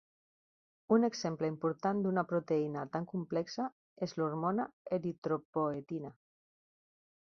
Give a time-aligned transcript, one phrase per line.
[0.95, 3.69] Un exemple important d'una proteïna tan complexa
[4.09, 4.69] és l'hormona
[5.01, 6.17] eritropoetina.